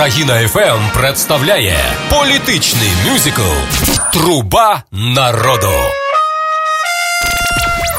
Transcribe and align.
Країна 0.00 0.48
FM 0.48 0.98
представляє 0.98 1.76
політичний 2.10 2.90
мюзикл 3.08 3.42
Труба 4.12 4.82
народу. 4.92 5.72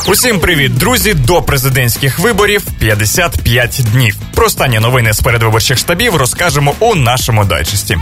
Усім 0.07 0.39
привіт, 0.39 0.77
друзі! 0.77 1.13
До 1.13 1.41
президентських 1.41 2.19
виборів 2.19 2.63
55 2.79 3.81
днів. 3.93 4.15
Про 4.35 4.45
останні 4.45 4.79
новини 4.79 5.13
з 5.13 5.19
передвиборчих 5.19 5.77
штабів 5.77 6.15
розкажемо 6.15 6.75
у 6.79 6.95
нашому 6.95 7.45
дайджесті. 7.45 7.97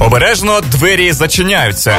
Обережно 0.00 0.60
двері 0.60 1.12
зачиняються. 1.12 1.96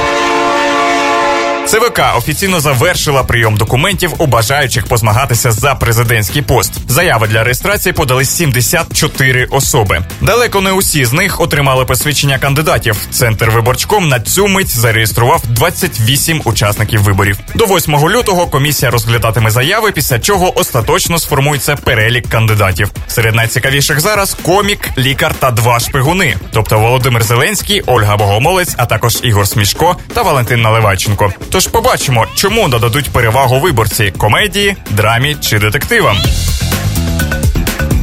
ЦВК 1.69 2.01
офіційно 2.17 2.59
завершила 2.59 3.23
прийом 3.23 3.57
документів 3.57 4.13
у 4.17 4.25
бажаючих 4.25 4.85
позмагатися 4.85 5.51
за 5.51 5.75
президентський 5.75 6.41
пост. 6.41 6.73
Заяви 6.87 7.27
для 7.27 7.43
реєстрації 7.43 7.93
подали 7.93 8.25
74 8.25 9.45
особи. 9.45 10.01
Далеко 10.21 10.61
не 10.61 10.71
усі 10.71 11.05
з 11.05 11.13
них 11.13 11.41
отримали 11.41 11.85
посвідчення 11.85 12.39
кандидатів. 12.39 12.97
Центр 13.11 13.49
виборчком 13.49 14.07
на 14.07 14.19
цю 14.19 14.47
мить 14.47 14.69
зареєстрував 14.69 15.43
28 15.47 16.41
учасників 16.45 17.01
виборів. 17.03 17.37
До 17.55 17.65
8 17.65 18.09
лютого 18.09 18.47
комісія 18.47 18.91
розглядатиме 18.91 19.51
заяви, 19.51 19.91
після 19.91 20.19
чого 20.19 20.59
остаточно 20.59 21.19
сформується 21.19 21.75
перелік 21.75 22.27
кандидатів. 22.29 22.91
Серед 23.07 23.35
найцікавіших 23.35 23.99
зараз 23.99 24.37
комік, 24.41 24.89
лікар 24.97 25.35
та 25.39 25.51
два 25.51 25.79
шпигуни, 25.79 26.35
тобто 26.53 26.79
Володимир 26.79 27.23
Зеленський, 27.23 27.81
Ольга 27.85 28.17
Богомолець, 28.17 28.75
а 28.77 28.85
також 28.85 29.19
Ігор 29.23 29.47
Смішко 29.47 29.97
та 30.13 30.21
Валентин 30.21 30.61
Наливайченко. 30.61 31.33
Тож 31.59 31.67
побачимо, 31.67 32.27
чому 32.35 32.67
нададуть 32.67 33.09
перевагу 33.09 33.59
виборці 33.59 34.13
комедії, 34.17 34.75
драмі 34.89 35.35
чи 35.41 35.59
детективам. 35.59 36.17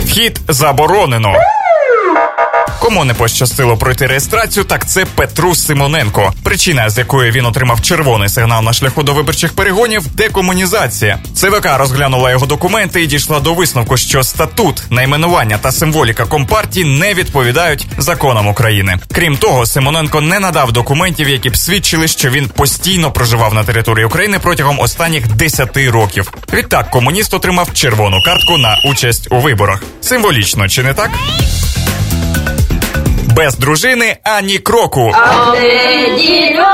Вхід 0.05 0.41
заборонено. 0.49 1.35
Кому 2.87 3.05
не 3.05 3.15
пощастило 3.15 3.77
пройти 3.77 4.07
реєстрацію, 4.07 4.65
так 4.65 4.89
це 4.89 5.05
Петру 5.05 5.55
Симоненко. 5.55 6.33
Причина, 6.43 6.91
з 6.91 6.99
якої 6.99 7.31
він 7.31 7.47
отримав 7.47 7.83
червоний 7.83 8.29
сигнал 8.29 8.63
на 8.63 8.73
шляху 8.73 9.03
до 9.03 9.15
виборчих 9.15 9.53
перегонів 9.53 10.03
декомунізація. 10.15 11.19
ЦВК 11.35 11.69
розглянула 11.79 12.31
його 12.31 12.47
документи 12.47 13.03
і 13.03 13.07
дійшла 13.07 13.41
до 13.41 13.55
висновку, 13.55 13.97
що 13.97 14.23
статут, 14.23 14.83
найменування 14.91 15.59
та 15.59 15.73
символіка 15.73 16.25
компартії 16.25 16.99
не 16.99 17.15
відповідають 17.15 17.87
законам 17.99 18.47
України. 18.47 18.97
Крім 19.13 19.37
того, 19.37 19.67
Симоненко 19.67 20.21
не 20.21 20.41
надав 20.41 20.73
документів, 20.73 21.29
які 21.29 21.51
б 21.51 21.57
свідчили, 21.57 22.09
що 22.09 22.31
він 22.31 22.49
постійно 22.49 23.13
проживав 23.13 23.55
на 23.55 23.65
території 23.65 24.07
України 24.07 24.39
протягом 24.43 24.81
останніх 24.81 25.29
10 25.29 25.77
років. 25.77 26.33
Відтак 26.53 26.91
комуніст 26.91 27.35
отримав 27.35 27.75
червону 27.75 28.23
картку 28.25 28.59
на 28.59 28.81
участь 28.85 29.29
у 29.31 29.41
виборах. 29.41 29.83
Символічно, 30.01 30.69
чи 30.69 30.83
не 30.83 30.95
так? 30.95 31.11
Без 33.37 33.55
дружини 33.57 34.17
ані 34.23 34.59
кроку. 34.59 35.13
Ішла 36.21 36.66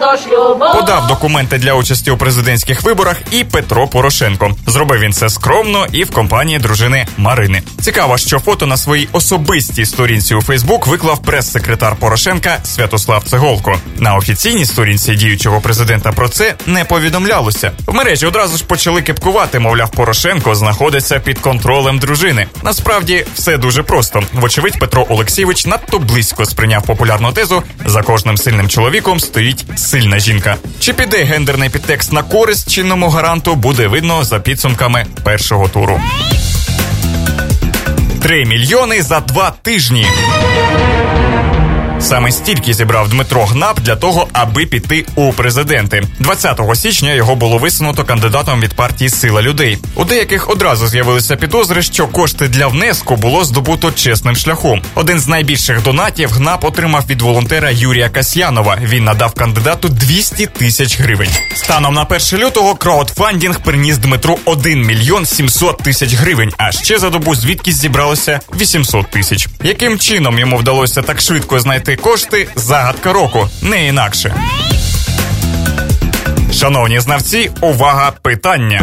до. 0.00 0.56
Подав 0.74 1.06
документи 1.06 1.58
для 1.58 1.72
участі 1.72 2.10
у 2.10 2.16
президентських 2.16 2.82
виборах 2.82 3.16
і 3.30 3.44
Петро 3.44 3.88
Порошенко. 3.88 4.50
Зробив 4.66 5.00
він 5.00 5.12
це 5.12 5.28
скромно 5.30 5.86
і 5.92 6.04
в 6.04 6.10
компанії 6.10 6.58
дружини 6.58 7.06
Марини. 7.16 7.62
Цікаво, 7.80 8.18
що 8.18 8.38
фото 8.38 8.66
на 8.66 8.76
своїй 8.76 9.08
особистій 9.12 9.86
сторінці 9.86 10.34
у 10.34 10.42
Фейсбук 10.42 10.86
виклав 10.86 11.22
прес-секретар 11.22 11.96
Порошенка 11.96 12.58
Святослав 12.64 13.24
Цеголко. 13.24 13.78
На 13.98 14.14
офіційній 14.14 14.66
сторінці 14.66 15.14
діючого 15.14 15.60
президента 15.60 16.12
про 16.12 16.28
це 16.28 16.54
не 16.66 16.84
повідомлялося. 16.84 17.72
В 17.86 17.94
мережі 17.94 18.26
одразу 18.26 18.56
ж 18.56 18.64
почали 18.64 19.02
кепкувати. 19.02 19.58
Мовляв, 19.58 19.90
Порошенко 19.90 20.54
знаходиться 20.54 21.20
під 21.20 21.38
контролем 21.38 21.98
дружини. 21.98 22.46
Насправді 22.62 23.26
все 23.34 23.58
дуже 23.58 23.82
просто. 23.82 24.22
Вочевидь, 24.32 24.78
Петро 24.78 25.06
Олексійович 25.08 25.66
надто 25.66 25.98
близько 25.98 26.44
сприйняв 26.44 26.82
популярну 26.82 27.32
тезу 27.32 27.62
за 27.86 28.02
кожним 28.02 28.36
сильним 28.36 28.68
чоловіком 28.68 29.20
стоїть 29.20 29.64
сильна 29.86 30.18
жінка. 30.18 30.56
Чи 30.80 30.92
піде 30.92 31.24
гендерний 31.24 31.68
підтекст 31.68 32.12
на 32.12 32.22
користь 32.22 32.70
чинному 32.70 33.08
гаранту, 33.08 33.54
буде 33.54 33.86
видно 33.86 34.24
за 34.24 34.38
підсумками 34.40 35.06
першого 35.24 35.68
туру. 35.68 36.00
Три 38.22 38.44
мільйони 38.44 39.02
за 39.02 39.20
два 39.20 39.50
тижні. 39.62 40.06
Саме 42.00 42.32
стільки 42.32 42.74
зібрав 42.74 43.08
Дмитро 43.08 43.44
Гнап 43.44 43.80
для 43.80 43.96
того, 43.96 44.28
аби 44.32 44.66
піти 44.66 45.06
у 45.14 45.32
президенти. 45.32 46.02
20 46.18 46.60
січня 46.74 47.12
його 47.12 47.34
було 47.34 47.58
висунуто 47.58 48.04
кандидатом 48.04 48.60
від 48.60 48.74
партії 48.74 49.10
Сила 49.10 49.42
людей. 49.42 49.78
У 49.94 50.04
деяких 50.04 50.50
одразу 50.50 50.88
з'явилися 50.88 51.36
підозри, 51.36 51.82
що 51.82 52.06
кошти 52.06 52.48
для 52.48 52.66
внеску 52.66 53.16
було 53.16 53.44
здобуто 53.44 53.92
чесним 53.92 54.36
шляхом. 54.36 54.82
Один 54.94 55.20
з 55.20 55.28
найбільших 55.28 55.82
донатів 55.82 56.30
Гнап 56.30 56.64
отримав 56.64 57.04
від 57.10 57.22
волонтера 57.22 57.70
Юрія 57.70 58.08
Касьянова. 58.08 58.78
Він 58.82 59.04
надав 59.04 59.34
кандидату 59.34 59.88
200 59.88 60.46
тисяч 60.46 61.00
гривень. 61.00 61.30
Станом 61.54 61.94
на 61.94 62.02
1 62.02 62.20
лютого 62.46 62.74
краудфандінг 62.74 63.60
приніс 63.60 63.98
Дмитру 63.98 64.38
1 64.44 64.82
мільйон 64.82 65.26
700 65.26 65.78
тисяч 65.78 66.14
гривень. 66.14 66.52
А 66.56 66.72
ще 66.72 66.98
за 66.98 67.10
добу 67.10 67.34
звідкись 67.34 67.76
зібралося 67.76 68.40
800 68.60 69.10
тисяч. 69.10 69.48
Яким 69.62 69.98
чином 69.98 70.38
йому 70.38 70.56
вдалося 70.56 71.02
так 71.02 71.20
швидко 71.20 71.60
знайти 71.60 71.85
кошти 71.94 72.48
загадка 72.56 73.12
року, 73.12 73.48
не 73.62 73.86
інакше. 73.86 74.34
Шановні 76.52 77.00
знавці, 77.00 77.50
увага 77.60 78.12
питання. 78.22 78.80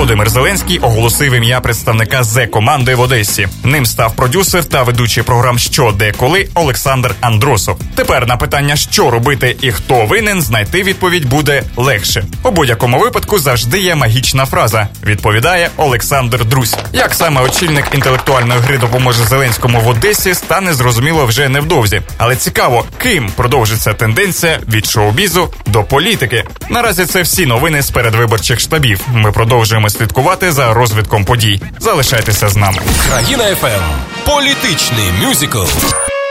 Володимир 0.00 0.30
Зеленський 0.30 0.78
оголосив 0.78 1.32
ім'я 1.32 1.60
представника 1.60 2.22
з 2.22 2.46
команди 2.46 2.94
в 2.94 3.00
Одесі. 3.00 3.48
Ним 3.64 3.86
став 3.86 4.16
продюсер 4.16 4.64
та 4.64 4.82
ведучий 4.82 5.22
програм 5.22 5.58
Що 5.58 5.92
де 5.92 6.12
коли 6.12 6.48
Олександр 6.54 7.14
Андросов. 7.20 7.78
Тепер 7.94 8.26
на 8.26 8.36
питання, 8.36 8.76
що 8.76 9.10
робити 9.10 9.56
і 9.60 9.72
хто 9.72 10.06
винен, 10.06 10.42
знайти 10.42 10.82
відповідь 10.82 11.28
буде 11.28 11.62
легше. 11.76 12.24
У 12.42 12.50
будь-якому 12.50 12.98
випадку 12.98 13.38
завжди 13.38 13.80
є 13.80 13.94
магічна 13.94 14.46
фраза. 14.46 14.88
Відповідає 15.04 15.70
Олександр 15.76 16.44
Друсь. 16.44 16.76
Як 16.92 17.14
саме 17.14 17.40
очільник 17.40 17.84
інтелектуальної 17.94 18.60
гри 18.60 18.78
допоможе 18.78 19.24
Зеленському 19.24 19.80
в 19.80 19.88
Одесі, 19.88 20.34
стане 20.34 20.72
зрозуміло 20.72 21.26
вже 21.26 21.48
невдовзі. 21.48 22.02
Але 22.18 22.36
цікаво, 22.36 22.84
ким 22.98 23.30
продовжиться 23.36 23.92
тенденція 23.92 24.58
від 24.68 24.86
шоу-бізу 24.86 25.54
до 25.66 25.82
політики. 25.82 26.44
Наразі 26.68 27.04
це 27.04 27.22
всі 27.22 27.46
новини 27.46 27.82
з 27.82 27.90
передвиборчих 27.90 28.60
штабів. 28.60 29.00
Ми 29.12 29.32
продовжуємо 29.32 29.89
слідкувати 29.90 30.52
за 30.52 30.74
розвитком 30.74 31.24
подій. 31.24 31.62
Залишайтеся 31.78 32.48
з 32.48 32.56
нами. 32.56 32.78
Країна 33.08 33.44
ФМ 33.54 33.82
політичний 34.30 35.12
мюзикл 35.22 35.64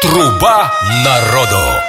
Труба 0.02 0.72
народу. 1.06 1.82